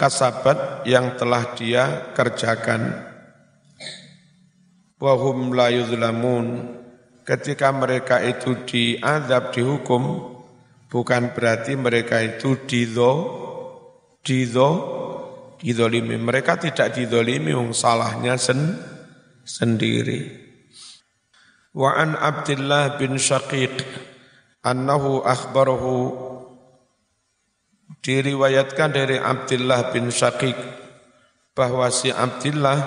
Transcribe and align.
kasabat 0.00 0.88
yang 0.88 1.20
telah 1.20 1.52
dia 1.52 2.16
kerjakan. 2.16 3.04
Wahum 4.96 5.52
la 5.52 5.68
yuzlamun. 5.68 6.80
Ketika 7.28 7.68
mereka 7.68 8.24
itu 8.24 8.64
diadab, 8.64 9.52
dihukum, 9.52 10.32
bukan 10.88 11.36
berarti 11.36 11.76
mereka 11.76 12.24
itu 12.24 12.64
didho, 12.64 13.12
didho, 14.24 14.70
didolimi. 15.60 16.16
Mereka 16.16 16.56
tidak 16.56 16.96
didolimi, 16.96 17.52
salahnya 17.76 18.40
sen, 18.40 18.80
sendiri. 19.44 20.48
Wa 21.76 22.00
an 22.00 22.16
Abdullah 22.16 22.98
bin 22.98 23.20
Syaqiq 23.20 23.84
annahu 24.64 25.22
akhbarahu 25.22 25.94
diriwayatkan 27.98 28.94
dari 28.94 29.18
Abdullah 29.18 29.90
bin 29.90 30.14
Syaqiq 30.14 30.54
bahwa 31.58 31.90
si 31.90 32.14
Abdullah 32.14 32.78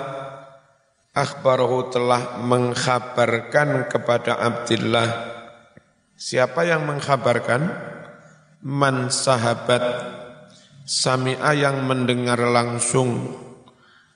akhbarahu 1.12 1.92
telah 1.92 2.40
mengkhabarkan 2.40 3.92
kepada 3.92 4.40
Abdullah 4.40 5.08
siapa 6.16 6.64
yang 6.64 6.88
mengkhabarkan? 6.88 7.92
Man 8.64 9.12
sahabat 9.12 9.84
sami'a 10.88 11.52
yang 11.52 11.84
mendengar 11.84 12.40
langsung. 12.40 13.28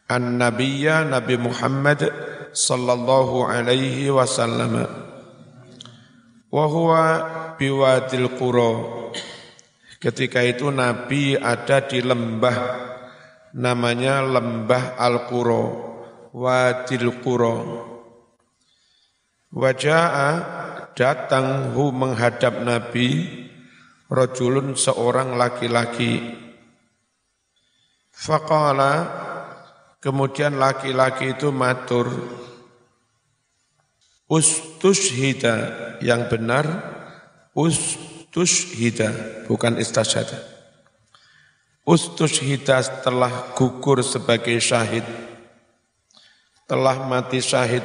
An 0.08 0.40
nabiyya 0.40 1.04
Nabi 1.04 1.36
Muhammad 1.36 2.08
sallallahu 2.56 3.44
alaihi 3.44 4.08
wasallam. 4.08 4.88
Wa 6.48 6.64
huwa 6.64 7.04
biwadil 7.60 8.40
qura 8.40 8.72
ketika 9.98 10.42
itu 10.46 10.70
nabi 10.70 11.34
ada 11.34 11.82
di 11.86 12.02
lembah 12.02 12.58
namanya 13.54 14.22
lembah 14.22 14.98
al-qura 14.98 15.88
wadil 16.32 17.18
qura. 17.22 17.56
Wajaa 19.48 20.30
datang 20.92 21.72
hu 21.72 21.88
menghadap 21.88 22.60
nabi 22.60 23.24
rajulun 24.12 24.76
seorang 24.76 25.40
laki-laki. 25.40 26.36
Faqala 28.12 28.92
kemudian 30.04 30.58
laki-laki 30.58 31.38
itu 31.38 31.48
matur 31.48 32.12
ustushhida 34.28 35.56
yang 36.04 36.28
benar 36.28 36.66
ustushhida 38.28 39.08
bukan 39.48 39.80
istasyada. 39.80 40.36
Ustushhida 41.88 42.76
setelah 42.84 43.56
gugur 43.56 44.04
sebagai 44.04 44.60
syahid. 44.60 45.04
Telah 46.68 47.08
mati 47.08 47.40
syahid. 47.40 47.80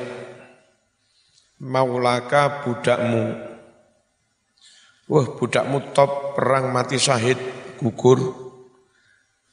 Maulaka 1.64 2.68
budakmu. 2.68 3.40
Wah 5.08 5.28
budakmu 5.40 5.96
top 5.96 6.36
perang 6.36 6.76
mati 6.76 7.00
syahid 7.00 7.40
gugur. 7.80 8.20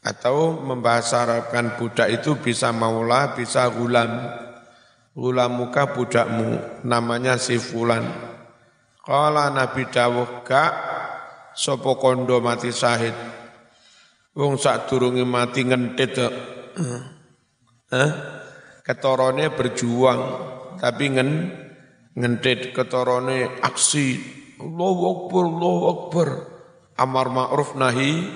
Atau 0.02 0.58
membahasarkan 0.58 1.78
budak 1.78 2.10
itu 2.10 2.34
bisa 2.34 2.74
maula 2.74 3.38
bisa 3.38 3.70
gulam. 3.70 4.10
Ulamuka 5.14 5.94
budakmu? 5.94 6.82
Namanya 6.82 7.38
si 7.38 7.62
fulan. 7.62 8.02
Kala 9.00 9.48
Nabi 9.48 9.88
dawuh 9.88 10.44
gak 10.44 10.72
sopo 11.56 11.96
kondo 11.96 12.38
mati 12.38 12.68
sahid. 12.70 13.16
Wong 14.36 14.60
sak 14.60 14.88
durungi 14.88 15.24
mati 15.24 15.64
ngentit. 15.64 16.16
Eh? 17.90 18.10
Ketorone 18.86 19.54
berjuang 19.54 20.20
tapi 20.80 21.04
ngen 21.14 21.30
ngentit 22.16 22.74
ketorone 22.74 23.60
aksi. 23.62 24.18
Allahu 24.60 25.02
Akbar, 25.08 25.44
Allahu 25.46 25.82
Akbar. 25.88 26.28
Amar 27.00 27.32
ma'ruf 27.32 27.78
nahi 27.80 28.28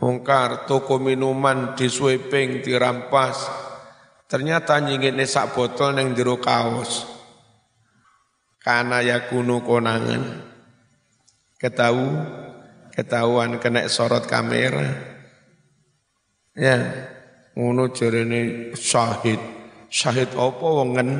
mungkar 0.00 0.64
toko 0.64 0.96
minuman 0.96 1.76
disweping 1.76 2.64
dirampas 2.64 3.68
Ternyata 4.30 4.78
nyingitnya 4.78 5.26
sak 5.26 5.58
botol 5.58 5.90
neng 5.90 6.14
jero 6.14 6.38
kaos. 6.38 7.19
Karena 8.60 9.00
ya 9.00 9.24
kuno 9.26 9.64
konangan. 9.64 10.44
Ketahu, 11.56 12.06
ketahuan 12.92 13.56
kena 13.60 13.88
sorot 13.88 14.28
kamera. 14.28 14.96
Ya, 16.52 16.76
ngono 17.56 17.92
jarene 17.92 18.72
syahid. 18.76 19.40
Syahid 19.88 20.36
apa 20.36 20.66
wong 20.66 20.90
ngen, 20.96 21.10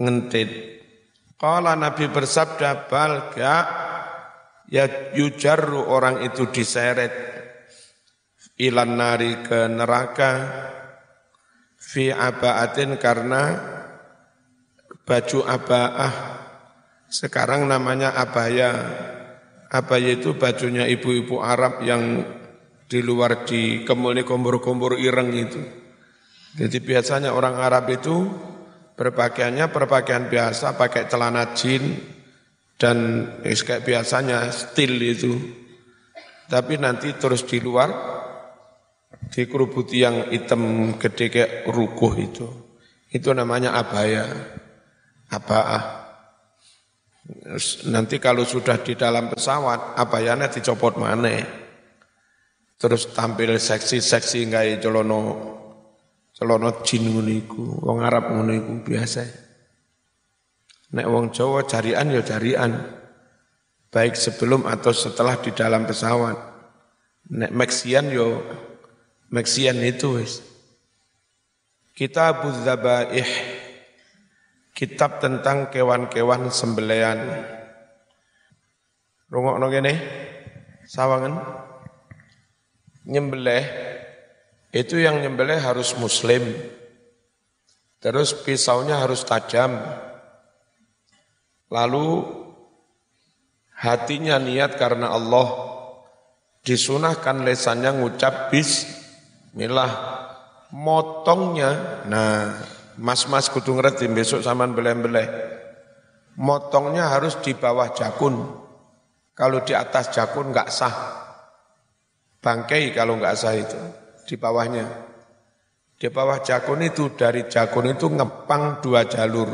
ngentit. 0.00 0.50
Kala 1.36 1.76
Nabi 1.76 2.08
bersabda 2.08 2.88
bal 2.88 3.32
gak 3.34 3.66
ya 4.72 4.88
yujarru 5.12 5.84
orang 5.84 6.24
itu 6.24 6.48
diseret 6.48 7.12
ilan 8.62 8.94
nari 8.94 9.44
ke 9.44 9.68
neraka 9.68 10.32
fi 11.76 12.08
abaatin 12.08 12.96
karena 12.96 13.71
baju 15.06 15.38
abaah. 15.46 16.14
Sekarang 17.12 17.68
namanya 17.68 18.16
abaya. 18.16 18.70
Abaya 19.72 20.12
itu 20.12 20.36
bajunya 20.36 20.84
ibu-ibu 20.84 21.40
Arab 21.40 21.80
yang 21.84 22.24
di 22.92 23.00
luar 23.00 23.48
di 23.48 23.88
kemuli 23.88 24.20
kumbur-kumbur 24.20 25.00
ireng 25.00 25.32
itu. 25.32 25.60
Jadi 26.52 26.84
biasanya 26.84 27.32
orang 27.32 27.56
Arab 27.56 27.88
itu 27.88 28.28
berpakaiannya 28.92 29.72
berpakaian 29.72 30.28
biasa 30.28 30.76
pakai 30.76 31.08
celana 31.08 31.56
jin 31.56 31.96
dan 32.76 33.24
kayak 33.40 33.88
biasanya 33.88 34.52
stil 34.52 34.92
itu. 35.00 35.32
Tapi 36.52 36.76
nanti 36.76 37.16
terus 37.16 37.48
di 37.48 37.56
luar 37.64 37.88
dikerubuti 39.32 40.04
yang 40.04 40.28
hitam 40.28 40.92
gede 41.00 41.32
kayak 41.32 41.52
rukuh 41.72 42.12
itu. 42.20 42.46
Itu 43.08 43.32
namanya 43.32 43.72
abaya, 43.72 44.28
abaah. 45.32 45.82
Nanti 47.88 48.20
kalau 48.20 48.44
sudah 48.44 48.84
di 48.84 48.92
dalam 48.92 49.32
pesawat, 49.32 49.96
abayanya 49.96 50.52
dicopot 50.52 51.00
mana? 51.00 51.40
Terus 52.76 53.14
tampil 53.14 53.56
seksi-seksi 53.56 54.52
nggak 54.52 54.82
celono 54.82 55.20
celono 56.34 56.82
jin 56.82 57.08
nguniku, 57.08 57.86
wong 57.86 58.02
Arab 58.02 58.34
nguniku 58.34 58.82
biasa. 58.82 59.22
Nek 60.92 61.06
wong 61.08 61.30
Jawa 61.32 61.64
carian 61.64 62.10
ya 62.10 62.20
carian, 62.20 62.72
baik 63.88 64.18
sebelum 64.18 64.66
atau 64.68 64.92
setelah 64.92 65.38
di 65.40 65.54
dalam 65.54 65.86
pesawat. 65.88 66.36
Nek 67.32 67.54
Meksian 67.54 68.10
yo 68.10 68.42
Meksian 69.32 69.80
itu 69.80 70.20
wis. 70.20 70.44
Kitab 71.96 72.44
Dzabaih 72.44 73.51
kitab 74.72 75.20
tentang 75.20 75.68
kewan-kewan 75.68 76.48
sembelian. 76.48 77.20
Rungokno 79.32 79.68
kene 79.72 79.94
sawangan 80.84 81.40
nyembelih 83.08 83.64
itu 84.72 85.00
yang 85.00 85.20
nyembelih 85.20 85.60
harus 85.60 85.96
muslim. 85.96 86.42
Terus 88.02 88.34
pisaunya 88.34 88.98
harus 88.98 89.22
tajam. 89.22 89.78
Lalu 91.70 92.26
hatinya 93.78 94.36
niat 94.42 94.74
karena 94.76 95.14
Allah 95.14 95.48
disunahkan 96.66 97.46
lesannya 97.46 97.94
ngucap 98.02 98.50
bis 98.50 99.02
Milah 99.52 99.92
motongnya, 100.72 102.00
nah 102.08 102.56
mas-mas 103.02 103.50
kudu 103.50 103.74
ngerti 103.74 104.06
besok 104.06 104.46
saman 104.46 104.78
beleh-beleh. 104.78 105.26
Motongnya 106.38 107.10
harus 107.10 107.36
di 107.42 107.52
bawah 107.52 107.90
jakun. 107.92 108.62
Kalau 109.34 109.66
di 109.66 109.74
atas 109.74 110.14
jakun 110.14 110.54
nggak 110.54 110.70
sah. 110.70 110.96
Bangkai 112.38 112.94
kalau 112.94 113.18
nggak 113.18 113.34
sah 113.34 113.52
itu 113.58 113.78
di 114.24 114.38
bawahnya. 114.38 114.86
Di 115.98 116.08
bawah 116.08 116.40
jakun 116.40 116.80
itu 116.86 117.12
dari 117.18 117.50
jakun 117.50 117.90
itu 117.90 118.06
ngepang 118.06 118.80
dua 118.80 119.04
jalur. 119.04 119.50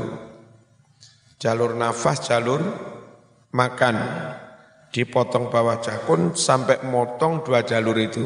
Jalur 1.40 1.72
nafas, 1.72 2.28
jalur 2.28 2.60
makan. 3.52 3.96
Dipotong 4.88 5.52
bawah 5.52 5.80
jakun 5.80 6.32
sampai 6.36 6.84
motong 6.84 7.44
dua 7.44 7.64
jalur 7.64 7.96
itu. 7.96 8.24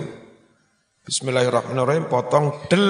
Bismillahirrahmanirrahim 1.02 2.06
potong 2.06 2.62
del 2.70 2.86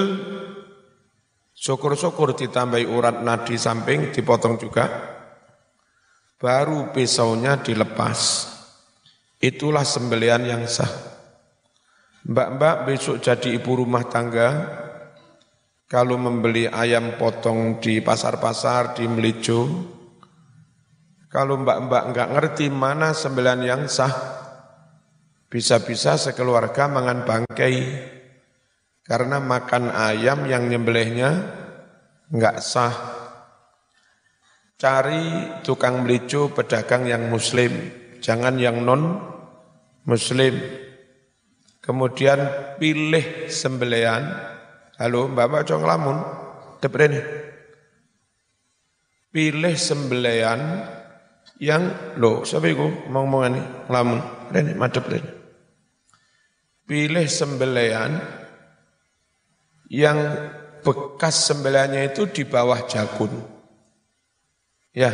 syukur-syukur 1.63 2.35
ditambahi 2.35 2.83
urat 2.83 3.23
nadi 3.23 3.55
samping 3.55 4.11
dipotong 4.11 4.59
juga. 4.59 5.15
Baru 6.35 6.91
pisaunya 6.91 7.55
dilepas. 7.63 8.51
Itulah 9.39 9.87
sembelian 9.87 10.43
yang 10.43 10.67
sah. 10.67 10.91
Mbak-mbak 12.27 12.75
besok 12.87 13.23
jadi 13.23 13.55
ibu 13.55 13.79
rumah 13.79 14.03
tangga, 14.11 14.49
kalau 15.87 16.19
membeli 16.19 16.67
ayam 16.67 17.15
potong 17.15 17.79
di 17.79 18.03
pasar-pasar 18.03 18.95
di 18.95 19.07
Melijo, 19.07 19.67
kalau 21.27 21.59
mbak-mbak 21.63 22.03
nggak 22.11 22.31
ngerti 22.31 22.67
mana 22.71 23.11
sembilan 23.11 23.59
yang 23.63 23.83
sah, 23.91 24.11
bisa-bisa 25.47 26.15
sekeluarga 26.15 26.87
mangan 26.87 27.23
bangkai. 27.27 27.75
Karena 29.13 29.37
makan 29.37 29.93
ayam 29.93 30.49
yang 30.49 30.65
nyembelihnya 30.65 31.29
nggak 32.33 32.57
sah. 32.65 32.97
Cari 34.73 35.53
tukang 35.61 36.01
Melijo 36.01 36.49
pedagang 36.49 37.05
yang 37.05 37.29
muslim, 37.29 37.93
jangan 38.25 38.57
yang 38.57 38.81
non 38.81 39.21
muslim. 40.09 40.57
Kemudian 41.77 42.41
pilih 42.81 43.53
sembelian 43.53 44.33
Halo, 44.97 45.29
Bapak 45.29 45.69
Cong 45.69 45.85
Lamun, 45.85 46.17
deprene. 46.81 47.21
Pilih 49.29 49.77
sembelian 49.77 50.89
yang 51.61 52.17
lo 52.17 52.41
siapa 52.41 52.65
itu 52.65 53.07
ngomong 53.13 53.41
ini 53.45 53.61
lamun 53.87 54.19
rene 54.49 54.73
madep 54.73 55.05
rene 55.05 55.29
pilih 56.83 57.23
sembelian 57.29 58.42
yang 59.93 60.17
bekas 60.81 61.53
sembeliannya 61.53 62.09
itu 62.09 62.25
di 62.33 62.43
bawah 62.49 62.89
jagun 62.89 63.29
ya 64.97 65.13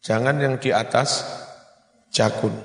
jangan 0.00 0.40
yang 0.40 0.56
di 0.56 0.72
atas 0.72 1.22
jagun 2.08 2.56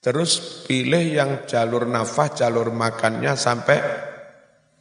terus 0.00 0.64
pilih 0.64 1.04
yang 1.04 1.44
jalur 1.44 1.84
nafas 1.84 2.40
jalur 2.40 2.72
makannya 2.72 3.36
sampai 3.36 4.08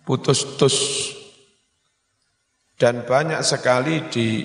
putus-tus. 0.09 1.13
Dan 2.73 3.05
banyak 3.05 3.45
sekali 3.45 4.09
di 4.09 4.41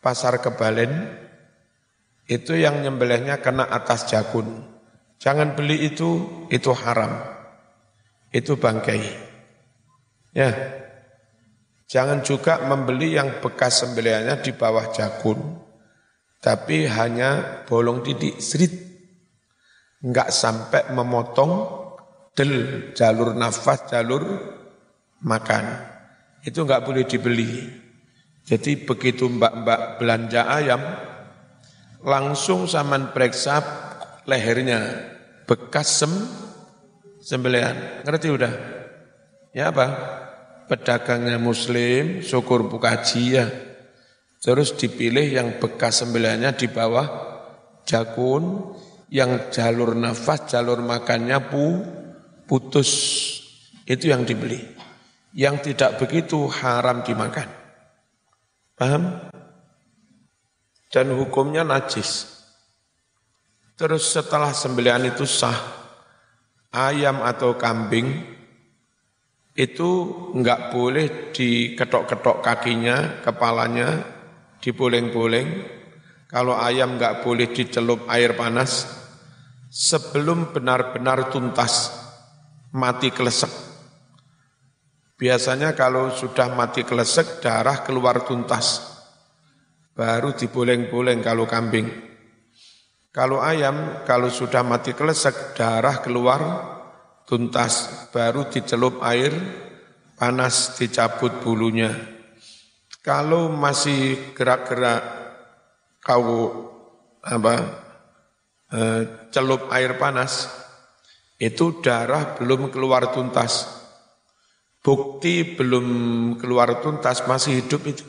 pasar 0.00 0.40
kebalen 0.40 1.20
itu 2.24 2.56
yang 2.56 2.80
nyembelihnya 2.80 3.44
kena 3.44 3.68
atas 3.68 4.08
jagun. 4.08 4.64
Jangan 5.20 5.52
beli 5.52 5.84
itu, 5.84 6.48
itu 6.48 6.72
haram. 6.72 7.20
Itu 8.32 8.56
bangkai. 8.56 9.02
Ya. 10.34 10.50
Jangan 11.86 12.26
juga 12.26 12.58
membeli 12.66 13.14
yang 13.14 13.38
bekas 13.38 13.86
sembelihannya 13.86 14.42
di 14.42 14.50
bawah 14.50 14.90
jagun. 14.90 15.38
Tapi 16.42 16.90
hanya 16.90 17.62
bolong 17.64 18.02
titik, 18.02 18.42
serit. 18.42 18.74
Enggak 20.04 20.34
sampai 20.34 20.92
memotong 20.92 21.52
del 22.34 22.52
jalur 22.92 23.32
nafas, 23.32 23.88
jalur 23.88 24.26
makan. 25.22 25.64
Itu 26.44 26.66
enggak 26.66 26.84
boleh 26.84 27.06
dibeli. 27.08 27.80
Jadi 28.44 28.84
begitu 28.84 29.24
mbak-mbak 29.30 29.96
belanja 29.96 30.44
ayam, 30.44 30.82
langsung 32.04 32.68
saman 32.68 33.16
periksa 33.16 33.64
lehernya 34.28 34.84
bekas 35.48 36.04
sem 36.04 36.12
sembelihan. 37.24 38.04
Ngerti 38.04 38.28
udah? 38.28 38.52
Ya 39.56 39.72
apa? 39.72 39.86
Pedagangnya 40.64 41.36
muslim, 41.36 42.24
syukur 42.24 42.64
bukaji 42.66 43.22
ya. 43.36 43.46
Terus 44.40 44.76
dipilih 44.76 45.24
yang 45.24 45.48
bekas 45.60 46.04
sembelihannya 46.04 46.52
di 46.56 46.68
bawah 46.68 47.06
jakun, 47.84 48.72
yang 49.12 49.52
jalur 49.52 49.96
nafas, 49.96 50.52
jalur 50.52 50.80
makannya 50.80 51.38
pu, 51.48 51.64
putus 52.48 52.90
itu 53.84 54.08
yang 54.12 54.24
dibeli. 54.24 54.60
Yang 55.34 55.72
tidak 55.72 56.00
begitu 56.00 56.48
haram 56.48 57.04
dimakan. 57.04 57.48
Paham? 58.74 59.32
Dan 60.90 61.14
hukumnya 61.14 61.66
najis. 61.66 62.30
Terus 63.74 64.14
setelah 64.14 64.54
sembelihan 64.54 65.02
itu 65.02 65.26
sah, 65.26 65.58
ayam 66.70 67.22
atau 67.22 67.58
kambing 67.58 68.33
itu 69.54 69.90
enggak 70.34 70.74
boleh 70.74 71.30
diketok-ketok 71.30 72.42
kakinya, 72.42 73.22
kepalanya, 73.22 74.02
diboleng-boleng. 74.58 75.48
Kalau 76.26 76.58
ayam 76.58 76.98
enggak 76.98 77.22
boleh 77.22 77.54
dicelup 77.54 78.10
air 78.10 78.34
panas 78.34 78.90
sebelum 79.70 80.50
benar-benar 80.50 81.30
tuntas 81.30 81.94
mati 82.74 83.14
kelesek. 83.14 83.50
Biasanya 85.14 85.78
kalau 85.78 86.10
sudah 86.10 86.50
mati 86.50 86.82
kelesek, 86.82 87.38
darah 87.38 87.86
keluar 87.86 88.26
tuntas. 88.26 88.82
Baru 89.94 90.34
diboleng-boleng 90.34 91.22
kalau 91.22 91.46
kambing. 91.46 91.86
Kalau 93.14 93.38
ayam, 93.38 94.02
kalau 94.02 94.26
sudah 94.26 94.66
mati 94.66 94.90
kelesek, 94.90 95.54
darah 95.54 96.02
keluar 96.02 96.42
tuntas. 97.28 98.08
Baru 98.12 98.48
dicelup 98.48 99.00
air 99.04 99.32
panas, 100.16 100.78
dicabut 100.78 101.42
bulunya. 101.42 101.92
Kalau 103.04 103.52
masih 103.52 104.32
gerak-gerak 104.32 105.02
kau 106.00 106.24
apa 107.20 107.54
eh, 108.72 109.28
celup 109.28 109.68
air 109.72 110.00
panas, 110.00 110.48
itu 111.36 111.84
darah 111.84 112.36
belum 112.36 112.72
keluar 112.72 113.12
tuntas. 113.12 113.84
Bukti 114.84 115.56
belum 115.56 115.86
keluar 116.36 116.80
tuntas 116.84 117.24
masih 117.24 117.64
hidup 117.64 117.88
itu. 117.88 118.04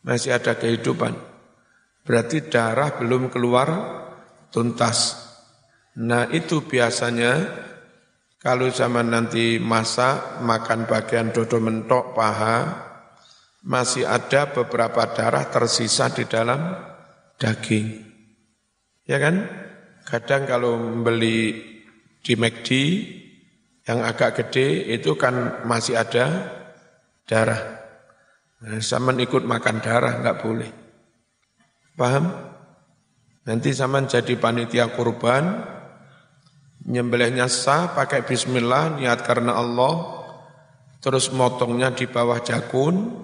Masih 0.00 0.32
ada 0.32 0.56
kehidupan. 0.56 1.12
Berarti 2.02 2.48
darah 2.48 2.96
belum 2.96 3.28
keluar 3.28 3.68
tuntas. 4.48 5.20
Nah 6.00 6.26
itu 6.32 6.64
biasanya 6.64 7.32
kalau 8.42 8.66
zaman 8.74 9.14
nanti 9.14 9.62
masa 9.62 10.42
makan 10.42 10.90
bagian 10.90 11.30
dodo 11.30 11.62
mentok 11.62 12.10
paha, 12.10 12.90
masih 13.62 14.02
ada 14.02 14.50
beberapa 14.50 15.06
darah 15.14 15.46
tersisa 15.46 16.10
di 16.10 16.26
dalam 16.26 16.74
daging. 17.38 18.02
Ya 19.06 19.22
kan? 19.22 19.46
Kadang 20.02 20.50
kalau 20.50 20.74
membeli 20.74 21.54
di 22.18 22.34
McD 22.34 22.70
yang 23.86 24.02
agak 24.02 24.42
gede 24.42 24.90
itu 24.90 25.14
kan 25.14 25.62
masih 25.62 26.02
ada 26.02 26.50
darah. 27.22 27.62
Nah, 28.62 28.82
zaman 28.82 29.22
ikut 29.22 29.46
makan 29.46 29.78
darah 29.78 30.18
nggak 30.18 30.38
boleh. 30.42 30.70
Paham? 31.94 32.26
Nanti 33.46 33.70
zaman 33.70 34.10
jadi 34.10 34.34
panitia 34.38 34.90
kurban, 34.94 35.62
nyembelihnya 36.86 37.46
sah, 37.46 37.94
pakai 37.94 38.26
bismillah, 38.26 38.98
niat 38.98 39.22
karena 39.22 39.58
Allah, 39.58 40.24
terus 41.02 41.30
motongnya 41.30 41.94
di 41.94 42.06
bawah 42.10 42.42
jakun, 42.42 43.22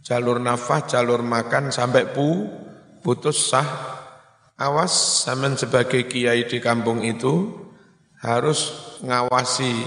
jalur 0.00 0.40
nafas, 0.40 0.92
jalur 0.96 1.20
makan 1.20 1.72
sampai 1.72 2.08
pu, 2.12 2.48
putus 3.00 3.52
sah. 3.52 3.68
Awas 4.56 5.24
zaman 5.28 5.60
sebagai 5.60 6.08
kiai 6.08 6.48
di 6.48 6.58
kampung 6.64 7.04
itu, 7.04 7.52
harus 8.24 8.72
ngawasi 9.04 9.84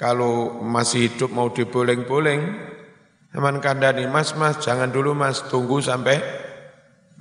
kalau 0.00 0.64
masih 0.64 1.12
hidup 1.12 1.28
mau 1.36 1.52
diboleng-boleng, 1.52 2.70
Aman 3.30 3.62
kandani, 3.62 4.10
mas, 4.10 4.34
mas, 4.34 4.58
jangan 4.58 4.90
dulu 4.90 5.14
mas, 5.14 5.46
tunggu 5.46 5.78
sampai 5.78 6.18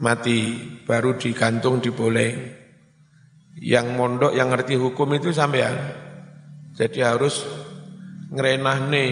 mati, 0.02 0.58
baru 0.82 1.14
digantung 1.22 1.78
diboleng. 1.86 2.59
Yang 3.60 3.88
mondok, 3.94 4.32
yang 4.32 4.50
ngerti 4.50 4.80
hukum 4.80 5.12
itu 5.16 5.36
sampai 5.36 5.60
ya. 5.60 5.72
Jadi 6.80 7.04
harus 7.04 7.44
ngerenah 8.32 8.88
nih, 8.88 9.12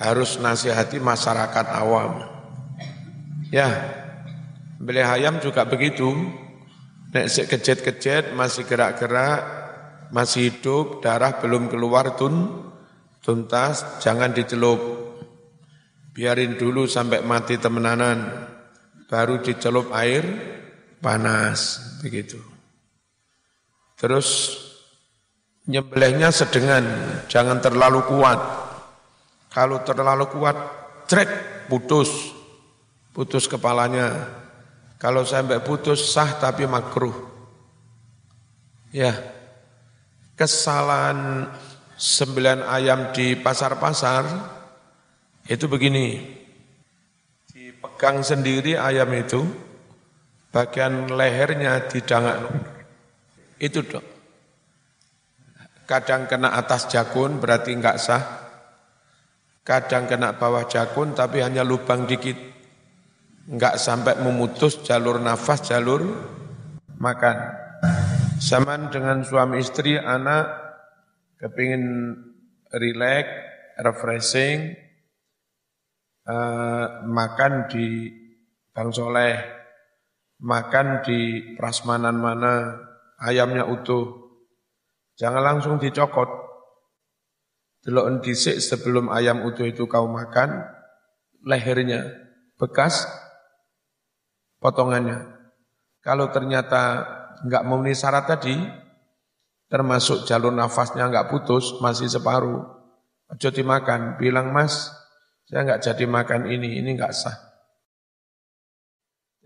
harus 0.00 0.40
nasihati 0.40 0.96
masyarakat 0.96 1.66
awam. 1.76 2.24
Ya, 3.52 3.68
beli 4.80 5.04
ayam 5.04 5.44
juga 5.44 5.68
begitu. 5.68 6.08
Nek 7.08 7.28
kejet-kejet, 7.28 8.36
masih 8.36 8.68
gerak-gerak, 8.68 9.40
masih 10.12 10.52
hidup, 10.52 11.00
darah 11.00 11.40
belum 11.40 11.72
keluar 11.72 12.16
tun, 12.16 12.68
tuntas, 13.24 14.00
jangan 14.04 14.32
dicelup. 14.32 14.80
Biarin 16.12 16.60
dulu 16.60 16.84
sampai 16.84 17.24
mati 17.24 17.56
temenanan, 17.56 18.28
baru 19.08 19.40
dicelup 19.40 19.88
air 19.96 20.24
panas, 21.00 21.80
begitu. 22.04 22.57
Terus 23.98 24.54
nyembelihnya 25.66 26.30
sedengan, 26.30 26.86
jangan 27.26 27.58
terlalu 27.58 28.06
kuat. 28.06 28.38
Kalau 29.50 29.82
terlalu 29.82 30.30
kuat, 30.30 30.56
trek, 31.10 31.30
putus, 31.66 32.30
putus 33.10 33.50
kepalanya. 33.50 34.38
Kalau 35.02 35.26
sampai 35.26 35.58
putus 35.62 36.14
sah 36.14 36.38
tapi 36.38 36.62
makruh. 36.70 37.26
Ya, 38.94 39.18
kesalahan 40.38 41.50
sembilan 41.98 42.70
ayam 42.70 43.10
di 43.10 43.34
pasar-pasar 43.34 44.24
itu 45.50 45.66
begini. 45.66 46.38
Dipegang 47.50 48.22
sendiri 48.22 48.78
ayam 48.78 49.10
itu, 49.10 49.42
bagian 50.54 51.10
lehernya 51.10 51.82
didangak. 51.90 52.77
Itu 53.58 53.82
dok. 53.82 54.04
Kadang 55.88 56.30
kena 56.30 56.54
atas 56.54 56.86
jakun 56.86 57.42
berarti 57.42 57.74
enggak 57.74 57.98
sah. 57.98 58.22
Kadang 59.66 60.08
kena 60.08 60.36
bawah 60.38 60.64
jakun 60.64 61.12
tapi 61.12 61.42
hanya 61.42 61.66
lubang 61.66 62.06
dikit. 62.06 62.36
Enggak 63.48 63.80
sampai 63.80 64.20
memutus 64.20 64.84
jalur 64.84 65.18
nafas, 65.18 65.64
jalur 65.64 66.04
makan. 67.00 67.36
Zaman 68.38 68.92
dengan 68.92 69.26
suami 69.26 69.58
istri, 69.58 69.98
anak 69.98 70.46
kepingin 71.42 72.14
relax, 72.70 73.26
refreshing, 73.80 74.76
uh, 76.28 77.02
makan 77.08 77.66
di 77.72 78.12
Bang 78.70 78.92
Soleh, 78.94 79.40
makan 80.44 81.02
di 81.02 81.54
prasmanan 81.56 82.14
mana, 82.20 82.54
ayamnya 83.18 83.66
utuh. 83.66 84.30
Jangan 85.18 85.42
langsung 85.42 85.74
dicokot. 85.82 86.30
Delok 87.82 88.22
dhisik 88.22 88.58
sebelum 88.58 89.10
ayam 89.10 89.46
utuh 89.46 89.66
itu 89.66 89.86
kau 89.86 90.10
makan, 90.10 90.66
lehernya 91.46 92.10
bekas 92.58 93.06
potongannya. 94.58 95.38
Kalau 96.02 96.30
ternyata 96.34 97.06
nggak 97.46 97.62
memenuhi 97.66 97.94
syarat 97.94 98.26
tadi, 98.26 98.54
termasuk 99.70 100.26
jalur 100.26 100.50
nafasnya 100.50 101.06
nggak 101.06 101.30
putus, 101.30 101.78
masih 101.78 102.10
separuh, 102.10 102.66
ojo 103.30 103.48
dimakan. 103.54 104.18
Bilang 104.18 104.50
mas, 104.50 104.90
saya 105.46 105.62
nggak 105.64 105.82
jadi 105.86 106.04
makan 106.10 106.50
ini, 106.50 106.82
ini 106.82 106.98
nggak 106.98 107.14
sah. 107.14 107.36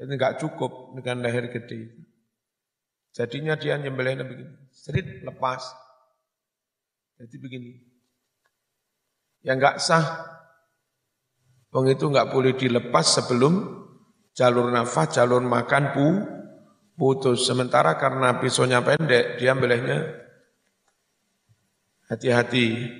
Jadi 0.01 0.13
nggak 0.19 0.41
cukup 0.41 0.97
dengan 0.99 1.21
leher 1.23 1.53
gede. 1.53 2.12
Jadinya 3.13 3.61
dia 3.61 3.77
nyembelihnya 3.77 4.25
begini, 4.25 4.57
serit 4.73 5.21
lepas. 5.21 5.61
Jadi 7.21 7.37
begini. 7.37 7.73
Yang 9.45 9.57
nggak 9.61 9.77
sah, 9.85 10.07
Wong 11.73 11.89
itu 11.89 12.05
nggak 12.05 12.29
boleh 12.29 12.53
dilepas 12.53 13.17
sebelum 13.17 13.65
jalur 14.37 14.69
nafas, 14.69 15.17
jalur 15.17 15.41
makan 15.41 15.97
pu, 15.97 16.07
putus. 17.01 17.49
Sementara 17.49 17.97
karena 17.97 18.37
pisaunya 18.37 18.85
pendek, 18.85 19.41
dia 19.41 19.57
belehnya 19.57 20.05
hati-hati. 22.13 22.93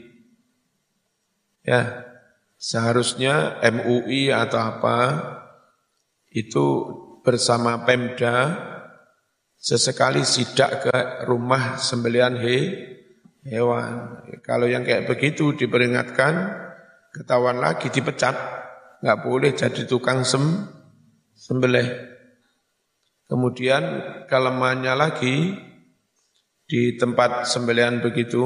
Ya, 1.69 2.09
seharusnya 2.57 3.61
MUI 3.61 4.33
atau 4.33 4.59
apa 4.59 4.99
itu 6.33 6.65
bersama 7.21 7.85
Pemda 7.85 8.57
sesekali 9.63 10.27
sidak 10.27 10.91
ke 10.91 10.97
rumah 11.31 11.79
sembelian 11.79 12.35
he, 12.43 12.57
hewan. 13.47 14.19
Kalau 14.43 14.67
yang 14.67 14.83
kayak 14.83 15.07
begitu 15.07 15.55
diperingatkan, 15.55 16.51
ketahuan 17.15 17.63
lagi 17.63 17.87
dipecat, 17.87 18.35
nggak 19.07 19.21
boleh 19.23 19.55
jadi 19.55 19.87
tukang 19.87 20.27
sem, 20.27 20.43
sembelih. 21.39 22.11
Kemudian 23.31 23.83
kelemahannya 24.27 24.95
lagi 24.99 25.55
di 26.67 26.99
tempat 26.99 27.47
sembelihan 27.47 28.03
begitu, 28.03 28.43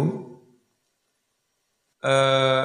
eh, 2.05 2.65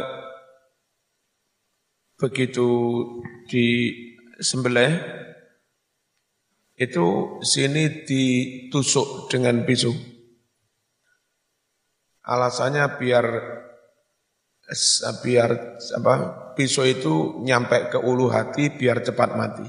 begitu 2.19 2.69
di 3.47 3.95
sembelih 4.37 5.21
itu 6.81 7.37
sini 7.45 8.01
ditusuk 8.09 9.29
dengan 9.29 9.61
pisau. 9.61 9.93
Alasannya 12.25 12.97
biar 12.97 13.25
biar 15.21 15.49
apa 15.77 16.13
pisau 16.57 16.87
itu 16.87 17.43
nyampe 17.45 17.93
ke 17.93 17.99
ulu 18.01 18.33
hati 18.33 18.73
biar 18.73 19.05
cepat 19.05 19.37
mati 19.37 19.67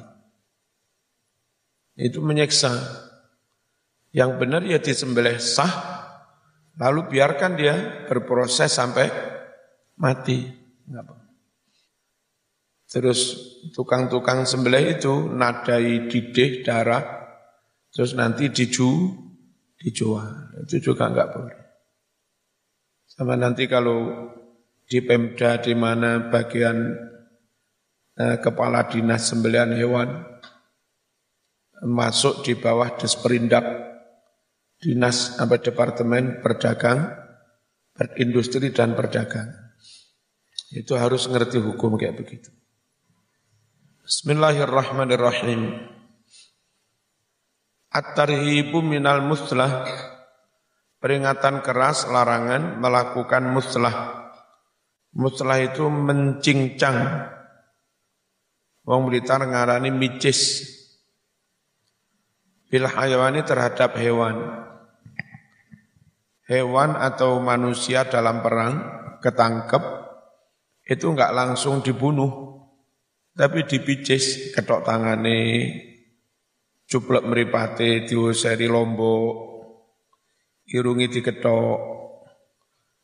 itu 1.96 2.18
menyiksa. 2.24 2.72
Yang 4.12 4.30
benar 4.44 4.60
ya 4.68 4.76
disembelih 4.76 5.40
sah, 5.40 5.72
lalu 6.76 7.16
biarkan 7.16 7.56
dia 7.56 8.04
berproses 8.08 8.68
sampai 8.68 9.08
mati. 9.96 10.52
Terus 12.92 13.20
tukang-tukang 13.72 14.44
sembelih 14.44 15.00
itu 15.00 15.32
nadai 15.32 16.12
didih 16.12 16.60
darah, 16.60 17.00
terus 17.88 18.12
nanti 18.12 18.52
diju, 18.52 19.16
dijual. 19.80 20.52
Itu 20.68 20.92
juga 20.92 21.08
enggak 21.08 21.32
boleh. 21.32 21.58
Sama 23.08 23.40
nanti 23.40 23.64
kalau 23.64 24.28
di 24.84 25.00
Pemda 25.00 25.56
di 25.56 25.72
mana 25.72 26.28
bagian 26.28 26.76
eh, 28.20 28.36
kepala 28.44 28.84
dinas 28.92 29.24
sembelihan 29.24 29.72
hewan 29.72 30.28
masuk 31.88 32.44
di 32.44 32.60
bawah 32.60 32.92
Desperindak 33.00 33.64
Dinas 34.82 35.38
apa 35.38 35.62
Departemen 35.62 36.42
Perdagang, 36.42 37.06
Industri 38.18 38.74
dan 38.74 38.98
Perdagangan. 38.98 39.78
Itu 40.74 40.98
harus 40.98 41.30
ngerti 41.30 41.62
hukum 41.62 41.94
kayak 41.94 42.18
begitu. 42.18 42.50
Bismillahirrahmanirrahim. 44.02 45.78
At-tarhibu 47.86 48.82
minal 48.82 49.22
muslah 49.22 49.86
peringatan 50.98 51.62
keras 51.62 52.10
larangan 52.10 52.82
melakukan 52.82 53.46
muslah. 53.46 54.26
Muslah 55.14 55.62
itu 55.62 55.86
mencincang. 55.86 57.30
Wong 58.82 59.06
Blitar 59.06 59.38
ngarani 59.46 59.94
micis 59.94 60.66
bil 62.74 62.90
hayawani 62.90 63.46
terhadap 63.46 63.94
hewan. 64.02 64.66
Hewan 66.50 66.98
atau 66.98 67.38
manusia 67.38 68.02
dalam 68.10 68.42
perang 68.42 68.82
ketangkep 69.22 69.82
itu 70.90 71.06
enggak 71.06 71.30
langsung 71.30 71.86
dibunuh, 71.86 72.41
tapi 73.32 73.64
dipicis 73.64 74.52
ketok 74.52 74.84
tangane, 74.84 75.40
cuplek 76.84 77.24
meripate, 77.24 78.04
diuseri 78.04 78.68
lombok, 78.68 79.32
irungi 80.68 81.08
diketok, 81.08 81.78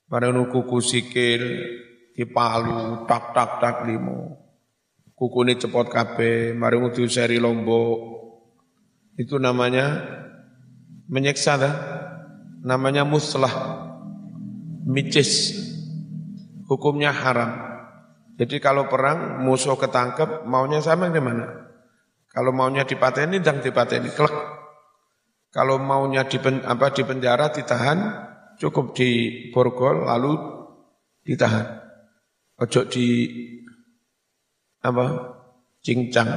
bareng 0.08 0.48
kuku 0.48 0.78
sikil, 0.84 1.42
dipalu, 2.12 3.08
tak 3.08 3.32
tak 3.32 3.50
tak 3.60 3.76
limo. 3.88 4.36
Kukune 5.18 5.58
cepot 5.58 5.90
kabeh, 5.90 6.54
mari 6.54 6.78
diuseri 6.94 7.42
lombok, 7.42 8.18
itu 9.18 9.34
namanya 9.34 9.98
menyiksa 11.10 11.58
dah. 11.58 11.74
Namanya 12.62 13.02
muslah. 13.02 13.50
Micis. 14.86 15.58
Hukumnya 16.70 17.10
haram. 17.10 17.67
Jadi 18.38 18.62
kalau 18.62 18.86
perang 18.86 19.42
musuh 19.42 19.74
ketangkep 19.74 20.46
maunya 20.46 20.78
sama 20.78 21.10
di 21.10 21.18
mana? 21.18 21.68
Kalau 22.30 22.54
maunya 22.54 22.86
dipateni 22.86 23.42
dan 23.42 23.58
dipateni 23.58 24.14
klek. 24.14 24.30
Kalau 25.50 25.82
maunya 25.82 26.22
di 26.22 26.38
apa 26.44 26.94
di 26.94 27.02
penjara 27.02 27.50
ditahan 27.50 27.98
cukup 28.62 28.94
di 28.94 29.10
borgol 29.50 30.06
lalu 30.06 30.38
ditahan. 31.26 31.66
Ojo 32.62 32.86
di 32.86 33.26
apa? 34.86 35.34
cincang. 35.82 36.30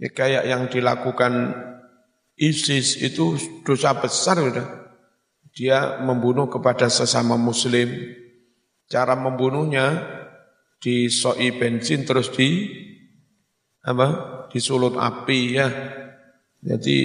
Ya, 0.00 0.08
kayak 0.12 0.44
yang 0.48 0.62
dilakukan 0.72 1.52
ISIS 2.36 2.96
itu 3.00 3.36
dosa 3.64 3.92
besar 3.98 4.40
sudah. 4.40 4.68
Dia 5.52 6.00
membunuh 6.00 6.48
kepada 6.48 6.88
sesama 6.88 7.36
muslim. 7.36 7.90
Cara 8.86 9.18
membunuhnya 9.18 10.19
disoi 10.80 11.52
bensin 11.54 12.08
terus 12.08 12.32
di 12.32 12.66
apa? 13.84 14.08
disulut 14.50 14.98
api 14.98 15.40
ya. 15.54 15.68
Jadi 16.60 16.96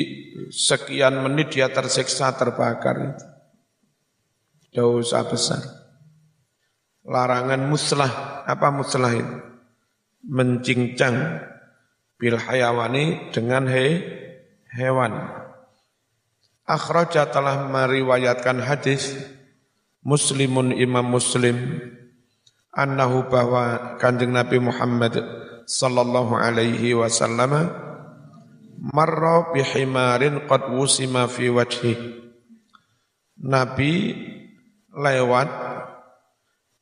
sekian 0.51 1.23
menit 1.23 1.55
dia 1.55 1.71
tersiksa 1.71 2.35
terbakar 2.35 3.15
itu. 3.15 3.25
Dosa 4.75 5.23
besar. 5.23 5.63
Larangan 7.05 7.63
muslah, 7.69 8.43
apa 8.43 8.67
muslah 8.73 9.13
itu? 9.15 9.35
Mencincang 10.25 11.39
bil 12.19 12.35
hayawani 12.35 13.31
dengan 13.31 13.69
he 13.71 14.03
hewan. 14.75 15.13
Akhraja 16.65 17.29
telah 17.29 17.69
meriwayatkan 17.69 18.57
hadis 18.59 19.13
Muslimun 20.01 20.73
Imam 20.73 21.05
Muslim 21.05 21.55
annahu 22.75 23.31
bahwa 23.31 23.95
Kanjeng 23.95 24.35
Nabi 24.35 24.59
Muhammad 24.59 25.15
sallallahu 25.63 26.35
alaihi 26.35 26.91
wasallam 26.93 27.71
marra 28.91 29.49
bihimarin 29.55 30.43
qad 30.45 30.69
wusima 30.75 31.25
fi 31.31 31.47
wajhi. 31.47 31.95
Nabi 33.39 34.13
lewat 34.91 35.49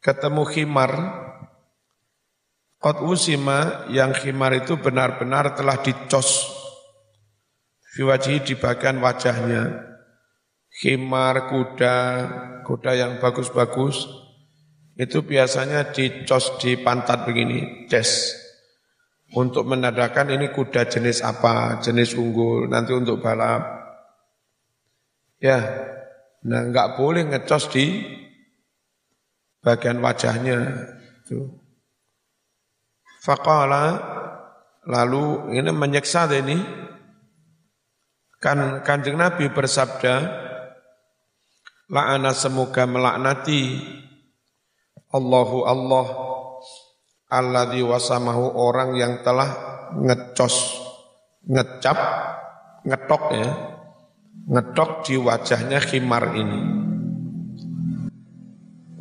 ketemu 0.01 0.43
khimar. 0.49 0.91
Qad 2.83 2.99
wusima 2.99 3.87
yang 3.87 4.11
khimar 4.11 4.51
itu 4.59 4.75
benar-benar 4.75 5.55
telah 5.55 5.79
dicos 5.79 6.51
fi 7.95 8.03
wajhi 8.03 8.43
di 8.43 8.53
bagian 8.59 8.99
wajahnya. 8.99 9.93
Khimar 10.73 11.53
kuda 11.53 11.95
kuda 12.65 12.91
yang 12.97 13.21
bagus-bagus 13.21 14.22
itu 14.93 15.25
biasanya 15.25 15.89
dicos 15.89 16.61
di 16.61 16.77
pantat 16.77 17.25
begini 17.25 17.89
des 17.89 18.43
untuk 19.33 19.65
menandakan 19.65 20.29
ini 20.37 20.53
kuda 20.53 20.85
jenis 20.85 21.25
apa, 21.25 21.81
jenis 21.81 22.13
unggul, 22.13 22.69
nanti 22.69 22.93
untuk 22.93 23.17
balap. 23.17 23.65
Ya, 25.41 25.57
nah 26.45 26.69
nggak 26.69 27.01
boleh 27.01 27.25
ngecos 27.25 27.73
di 27.73 27.85
bagian 29.65 29.97
wajahnya. 30.05 30.85
Itu. 31.25 31.49
Faqala, 33.25 33.97
lalu 34.85 35.57
ini 35.57 35.71
menyeksa 35.73 36.29
ini, 36.29 36.61
kan 38.37 38.85
kanjeng 38.85 39.17
Nabi 39.17 39.49
bersabda, 39.49 40.15
la'ana 41.89 42.37
semoga 42.37 42.85
melaknati 42.85 43.81
Allahu 45.13 45.69
Allah 45.69 46.05
alladzi 47.29 47.85
wasamahu 47.85 48.57
orang 48.57 48.97
yang 48.97 49.21
telah 49.21 49.49
ngecos, 49.93 50.81
ngecap, 51.45 51.97
ngetok 52.81 53.23
ya, 53.29 53.49
ngetok 54.49 54.91
di 55.05 55.15
wajahnya 55.21 55.79
khimar 55.85 56.33
ini. 56.33 56.61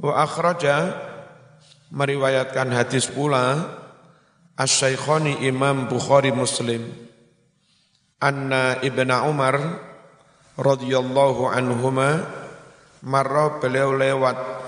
Wa 0.05 0.29
akhraja 0.29 1.01
meriwayatkan 1.89 2.69
hadis 2.77 3.09
pula 3.09 3.81
Asy-Syaikhani 4.53 5.49
Imam 5.49 5.89
Bukhari 5.89 6.29
Muslim 6.29 6.93
anna 8.21 8.77
Ibnu 8.85 9.17
Umar 9.33 9.57
radhiyallahu 10.61 11.49
anhuma 11.49 12.21
marra 13.01 13.57
beliau 13.59 13.97
lewat 13.97 14.62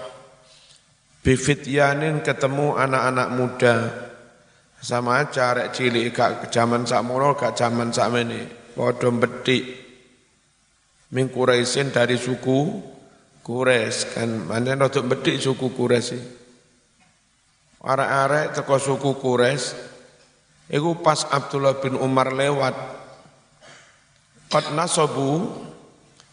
Bifityanin 1.24 2.20
ketemu 2.20 2.76
anak-anak 2.76 3.28
muda. 3.32 3.76
Sama 4.84 5.24
aja 5.24 5.56
cilik 5.72 6.12
gak 6.12 6.52
zaman 6.52 6.84
sakmono 6.84 7.32
gak 7.32 7.56
zaman 7.56 7.88
sakmene. 7.88 8.44
Padha 8.76 9.08
betik. 9.08 9.64
Min 11.08 11.32
dari 11.88 12.20
suku 12.20 12.92
Quraisy 13.44 14.16
kan 14.16 14.28
mana 14.44 14.76
untuk 14.84 15.08
betik 15.08 15.40
suku 15.40 15.72
Quraisy. 15.72 16.20
Arek-arek 17.84 18.56
teko 18.56 18.76
suku 18.80 19.10
Quraisy 19.20 19.76
Iku 20.72 21.04
pas 21.04 21.28
Abdullah 21.28 21.76
bin 21.76 21.92
Umar 22.00 22.32
lewat 22.32 22.72
Qad 24.48 24.72
nasobu 24.72 25.52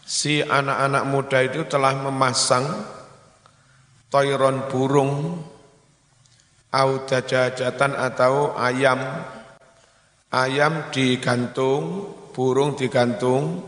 si 0.08 0.40
anak-anak 0.40 1.04
muda 1.04 1.38
itu 1.44 1.68
telah 1.68 1.92
memasang 2.00 2.64
toiron 4.12 4.68
burung 4.68 5.40
au 6.68 6.90
dajajatan 7.08 7.96
atau 7.96 8.52
ayam. 8.60 9.00
Ayam 10.32 10.88
digantung 10.92 12.08
burung 12.32 12.72
digantung 12.72 13.60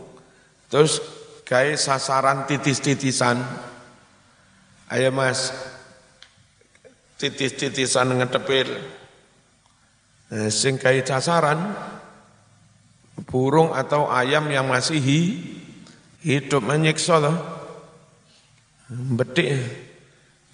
terus 0.69 0.97
kayak 1.45 1.77
sasaran 1.77 2.49
titis-titisan. 2.49 3.37
Ayo 4.89 5.09
mas. 5.13 5.53
Titis-titisan 7.21 8.17
ngedepil. 8.17 8.69
Nah, 10.25 10.49
sing 10.49 10.81
kayak 10.81 11.05
sasaran 11.05 11.77
burung 13.29 13.77
atau 13.77 14.09
ayam 14.09 14.49
yang 14.49 14.65
masih 14.65 14.97
hidup 16.25 16.65
menyiksa 16.65 17.21
loh 17.21 17.37
betik 18.89 19.53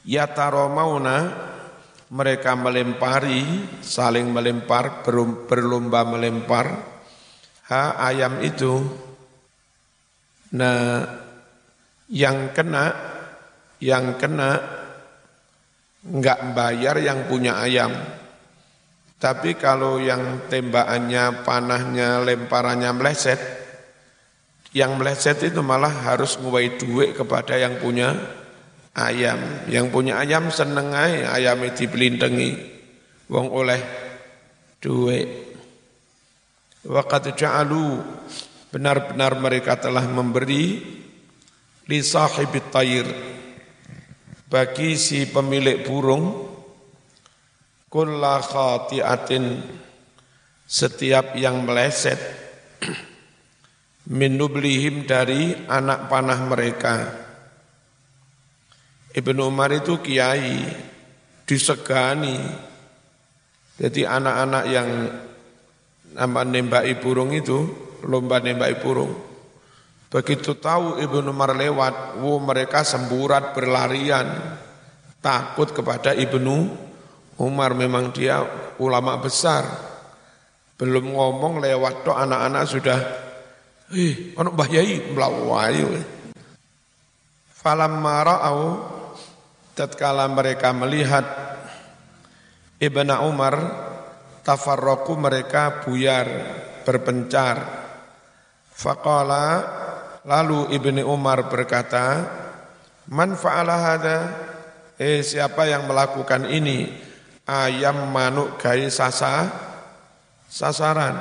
Yataromauna 0.05 1.17
mereka 2.11 2.57
melempari, 2.59 3.45
saling 3.79 4.33
melempar, 4.35 5.05
berlomba 5.47 6.03
melempar 6.03 6.91
ha 7.71 7.95
ayam 8.11 8.43
itu. 8.43 8.83
Nah, 10.51 11.07
yang 12.11 12.51
kena, 12.51 12.91
yang 13.79 14.19
kena 14.19 14.59
enggak 16.03 16.39
bayar 16.51 16.99
yang 16.99 17.31
punya 17.31 17.63
ayam. 17.63 17.95
Tapi 19.21 19.55
kalau 19.55 20.01
yang 20.01 20.49
tembakannya, 20.49 21.45
panahnya, 21.45 22.25
lemparannya 22.25 22.91
meleset, 22.91 23.39
yang 24.75 24.97
meleset 24.97 25.39
itu 25.45 25.61
malah 25.63 25.93
harus 26.11 26.35
nguai 26.41 26.75
duit 26.81 27.15
kepada 27.15 27.55
yang 27.55 27.77
punya 27.79 28.40
ayam. 28.95 29.67
Yang 29.71 29.85
punya 29.91 30.19
ayam 30.19 30.51
seneng 30.51 30.91
ayam 30.95 31.59
itu 31.63 31.87
belintengi. 31.87 32.57
Wong 33.31 33.47
oleh 33.47 33.79
duit. 34.83 35.29
Waqad 36.81 37.37
ja'alu 37.37 38.01
benar-benar 38.73 39.37
mereka 39.37 39.77
telah 39.77 40.03
memberi 40.07 40.81
li 41.85 41.99
sahibit 42.01 42.73
tayir 42.73 43.05
bagi 44.49 44.97
si 44.97 45.29
pemilik 45.29 45.85
burung 45.85 46.49
kulla 47.91 48.41
khati'atin 48.41 49.61
setiap 50.65 51.35
yang 51.35 51.67
meleset 51.67 52.17
minublihim 54.17 55.03
dari 55.03 55.53
anak 55.67 56.07
panah 56.07 56.39
mereka 56.47 57.20
Ibnu 59.11 59.51
Umar 59.51 59.75
itu 59.75 59.99
kiai, 59.99 60.63
disegani. 61.43 62.39
Jadi 63.75 64.07
anak-anak 64.07 64.63
yang 64.71 64.89
nama 66.15 66.41
nembaki 66.47 66.95
burung 67.03 67.35
itu, 67.35 67.59
lomba 68.07 68.39
nembaki 68.39 68.79
burung. 68.79 69.11
Begitu 70.11 70.55
tahu 70.59 70.99
Ibnu 70.99 71.27
Umar 71.31 71.55
lewat, 71.55 72.23
wo 72.23 72.39
mereka 72.39 72.87
semburat 72.87 73.51
berlarian, 73.51 74.27
takut 75.19 75.75
kepada 75.75 76.15
Ibnu 76.15 76.71
Umar. 77.39 77.75
Memang 77.75 78.15
dia 78.15 78.43
ulama 78.79 79.19
besar. 79.19 79.67
Belum 80.79 81.15
ngomong 81.15 81.59
lewat 81.59 82.07
tuh 82.07 82.15
anak-anak 82.15 82.63
sudah, 82.63 82.99
eh, 83.91 84.35
anak 84.39 84.55
bahayai 84.55 85.13
melawayu. 85.13 85.99
Falam 87.53 88.01
mara'au 88.01 88.59
tatkala 89.75 90.27
mereka 90.27 90.75
melihat 90.75 91.23
Ibnu 92.81 93.15
Umar 93.29 93.55
tafarroku 94.41 95.13
mereka 95.17 95.85
buyar 95.85 96.27
berpencar. 96.81 97.61
Faqala 98.73 99.45
lalu 100.25 100.73
Ibnu 100.73 101.05
Umar 101.05 101.45
berkata 101.45 102.25
man 103.09 103.37
fa'ala 103.37 103.75
hadha? 103.77 104.19
Eh 104.97 105.21
siapa 105.21 105.65
yang 105.69 105.85
melakukan 105.85 106.49
ini? 106.49 106.89
Ayam 107.45 108.09
manuk 108.13 108.61
gai 108.61 108.89
sasa 108.89 109.49
sasaran. 110.45 111.17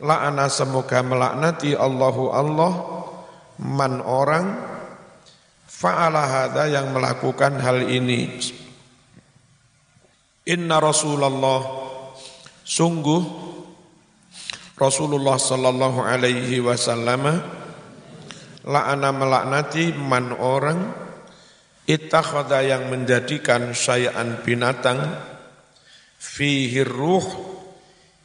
La'ana 0.00 0.48
semoga 0.48 1.04
melaknati 1.04 1.76
Allahu 1.76 2.32
Allah 2.32 2.72
man 3.60 4.00
orang 4.00 4.73
fa'ala 5.74 6.22
hadha 6.22 6.70
yang 6.70 6.94
melakukan 6.94 7.58
hal 7.58 7.82
ini. 7.90 8.30
Inna 10.46 10.78
Rasulullah 10.78 11.60
sungguh 12.62 13.22
Rasulullah 14.74 15.38
sallallahu 15.38 16.04
alaihi 16.04 16.60
wasallam 16.60 17.24
la'ana 18.64 19.08
melaknati 19.14 19.94
man 19.96 20.34
orang 20.36 20.92
ittakhadha 21.88 22.64
yang 22.64 22.92
menjadikan 22.92 23.72
syai'an 23.72 24.44
binatang 24.44 25.00
fihi 26.20 26.82
ruh 26.84 27.24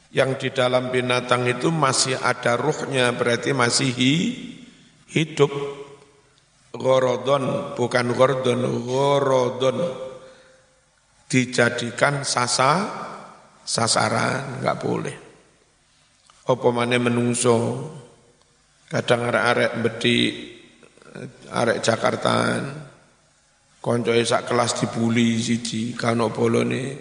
yang 0.10 0.42
di 0.42 0.50
dalam 0.50 0.90
binatang 0.90 1.46
itu 1.46 1.70
masih 1.70 2.18
ada 2.18 2.58
ruhnya 2.58 3.14
berarti 3.14 3.54
masih 3.54 3.92
hidup 5.06 5.52
gorodon 6.74 7.74
bukan 7.74 8.08
gordon 8.14 8.62
gorodon. 8.86 9.78
Dijadikan 11.30 12.26
sasa 12.26 12.90
sasaran 13.62 14.66
nggak 14.66 14.80
boleh. 14.82 15.16
Apa 16.50 16.68
mana 16.74 16.98
menungso? 16.98 17.86
Kadang 18.90 19.30
arek-arek 19.30 19.72
bedi 19.86 20.18
arek 21.54 21.86
Jakarta 21.86 22.58
konco 23.78 24.10
sak 24.26 24.50
kelas 24.50 24.82
dibuli 24.82 25.38
siji 25.38 25.94
kano 25.94 26.34
bolone. 26.34 26.98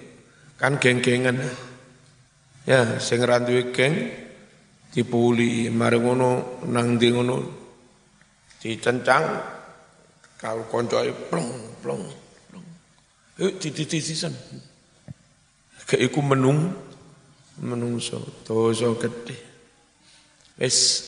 Kan 0.60 0.76
geng-gengan. 0.76 1.40
Ya 2.68 3.00
sing 3.00 3.24
randuwe 3.24 3.72
geng 3.72 4.12
dibuli 4.92 5.72
mari 5.72 5.96
ngono 5.96 6.60
nang 6.68 7.00
ndi 7.00 7.08
ngono. 7.08 7.36
Dicencang 8.60 9.24
kalau 10.38 10.64
koncoe 10.70 11.10
plong 11.28 11.52
plong 11.82 12.04
plong. 12.48 12.66
Eh 13.42 13.52
dititisisan 13.58 14.32
keiku 15.88 16.22
menung 16.22 16.72
menungso 17.58 18.22
dosa 18.46 18.86
gede 18.94 19.36
wis 20.58 21.06